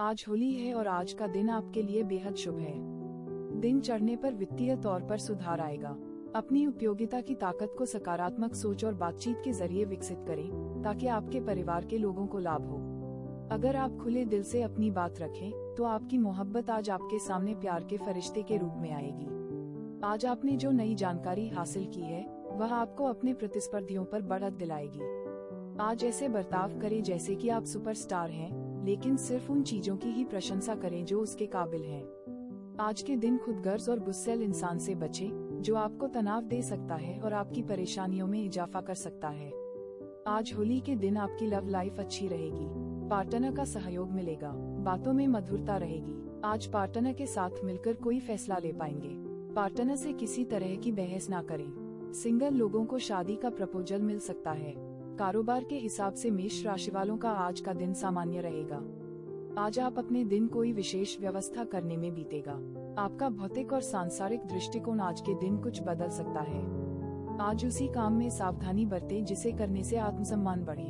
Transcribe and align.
आज 0.00 0.24
होली 0.28 0.50
है 0.52 0.74
और 0.74 0.86
आज 0.86 1.12
का 1.12 1.26
दिन 1.26 1.48
आपके 1.50 1.82
लिए 1.82 2.02
बेहद 2.02 2.34
शुभ 2.34 2.58
है। 2.58 2.72
दिन 3.60 3.80
चढ़ने 3.80 4.14
पर 4.16 4.34
वित्तीय 4.34 4.76
तौर 4.76 5.02
पर 5.02 5.18
सुधार 5.18 5.60
आएगा। 5.60 5.88
अपनी 6.34 6.64
उपयोगिता 6.66 7.20
की 7.20 7.34
ताकत 7.34 7.74
को 7.78 7.86
सकारात्मक 7.86 8.54
सोच 8.54 8.84
और 8.84 8.94
बातचीत 8.94 9.40
के 9.44 9.52
ज़रिए 9.52 9.84
विकसित 9.84 10.18
करें, 10.26 10.82
ताकि 10.82 11.06
आपके 11.06 11.40
परिवार 11.40 11.84
के 11.84 11.98
लोगों 11.98 12.26
को 12.26 12.38
लाभ 12.38 12.66
हो। 12.66 12.76
अगर 13.52 13.76
आप 13.76 13.96
खुले 13.96 14.24
दिल 14.24 14.42
से 14.42 14.62
अपनी 14.62 14.90
बात 14.90 15.20
रखें 15.20 15.74
तो 15.76 15.84
आपकी 15.84 16.18
मोहब्बत 16.18 16.70
आज 16.70 16.90
आपके 16.90 17.18
सामने 17.18 17.54
प्यार 17.54 17.84
के 17.84 17.96
फरिश्ते 17.96 18.42
के 18.42 18.56
रूप 18.56 18.74
में 18.76 18.90
आएगी। 18.92 20.00
आज 20.04 20.26
आपने 20.26 20.56
जो 20.56 20.70
नई 20.70 20.94
जानकारी 20.94 21.48
हासिल 21.48 21.86
की 21.86 22.02
है, 22.02 22.24
वह 22.52 22.74
आपको 22.74 23.04
अपने 23.04 23.34
प्रतिस्पर्धियों 23.34 24.04
पर 24.04 24.22
बढ़त 24.22 24.52
दिलाएगी। 24.52 25.00
आज 25.80 26.04
ऐसे 26.04 26.28
बर्ताव 26.28 26.78
करें 26.80 27.02
जैसे 27.02 27.34
कि 27.34 27.48
आप 27.48 27.64
सुपरस्टार 27.64 28.30
हैं 28.30 28.68
लेकिन 28.88 29.16
सिर्फ़ 29.16 29.52
उन 29.52 29.62
चीज़ों 29.62 29.96
की 29.96 30.08
ही 30.08 30.24
प्रशंसा 30.24 30.74
करें 30.74 31.04
जो 31.04 31.20
उसके 31.20 31.46
काबिल 31.46 31.82
हैं। 31.82 32.76
आज 32.80 33.02
के 33.02 33.16
दिन 33.16 33.38
खुद 33.38 33.56
गर्ज 33.56 33.88
और 33.88 33.98
गुस्सेल 34.00 34.42
इंसान 34.42 34.78
से 34.78 34.94
बचें, 34.94 35.58
जो 35.62 35.74
आपको 35.76 36.06
तनाव 36.06 36.42
दे 36.42 36.62
सकता 36.62 36.94
है 36.94 37.20
और 37.20 37.32
आपकी 37.32 37.62
परेशानियों 37.62 38.26
में 38.26 38.44
इजाफा 38.44 38.80
कर 38.80 38.94
सकता 38.94 39.28
है। 39.28 39.50
आज 40.26 40.52
होली 40.58 40.80
के 40.80 40.96
दिन 40.96 41.16
आपकी 41.16 41.46
लव 41.46 41.68
लाइफ 41.68 41.98
अच्छी 41.98 42.28
रहेगी 42.28 42.66
पार्टनर 43.08 43.54
का 43.54 43.64
सहयोग 43.64 44.10
मिलेगा 44.10 44.52
बातों 44.56 45.12
में 45.12 45.26
मधुरता 45.26 45.76
रहेगी। 45.76 46.40
आज 46.44 46.66
पार्टनर 46.66 47.12
के 47.12 47.26
साथ 47.26 47.50
मिलकर 47.64 47.92
कोई 47.92 48.20
फैसला 48.20 48.56
ले 48.56 48.72
पाएँगे। 48.72 49.14
पार्टनर 49.54 49.96
से 49.96 50.12
किसी 50.12 50.44
तरह 50.44 50.76
की 50.76 50.92
बहस 50.92 51.30
ना 51.30 51.42
करें। 51.42 52.12
सिंगल 52.12 52.54
लोगों 52.54 52.84
को 52.84 52.98
शादी 52.98 53.36
का 53.36 53.50
प्रपोजल 53.50 54.02
मिल 54.02 54.18
सकता 54.18 54.50
है। 54.50 54.97
कारोबार 55.18 55.64
के 55.64 55.74
हिसाब 55.74 56.14
से 56.14 56.30
मेष 56.30 56.66
राशि 56.66 56.90
वालों 56.90 57.16
का 57.16 57.30
आज 57.30 57.60
का 57.60 57.72
दिन 57.72 57.94
सामान्य 57.94 58.40
रहेगा। 58.40 58.76
आज 59.62 59.78
आप 59.78 59.98
अपने 59.98 60.24
दिन 60.24 60.46
कोई 60.46 60.72
विशेष 60.72 61.20
व्यवस्था 61.20 61.64
करने 61.64 61.96
में 61.96 62.14
बीतेगा। 62.14 62.52
आपका 63.02 63.28
भौतिक 63.28 63.72
और 63.72 63.80
सांसारिक 63.80 64.40
दृष्टिकोण 64.40 65.00
आज 65.00 65.20
के 65.20 65.34
दिन 65.34 65.58
कुछ 65.58 65.82
बदल 65.82 66.08
सकता 66.08 66.40
है। 66.40 66.62
आज 67.40 67.66
उसी 67.66 67.88
काम 67.88 68.12
में 68.12 68.30
सावधानी 68.30 68.86
बरतें 68.86 69.24
जिसे 69.24 69.52
करने 69.52 69.82
से 69.84 69.96
आत्मसम्मान 69.96 70.64
बढ़े। 70.64 70.86